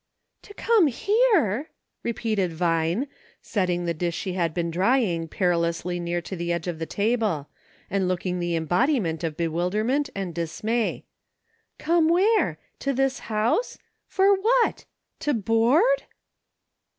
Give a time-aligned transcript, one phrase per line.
[0.49, 1.69] "To come here!"
[2.03, 3.05] repeated Vine,
[3.39, 7.49] setting the dish she had been drying, perilously near to the edge of the table,
[7.87, 11.05] and looking the embodiment of bewilderment and dismay.
[11.41, 11.45] *'
[11.77, 12.57] Come where?
[12.79, 13.77] To this house?
[14.07, 14.77] For what.•
[15.19, 16.01] To board?